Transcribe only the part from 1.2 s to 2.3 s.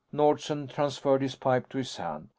his pipe to his hand.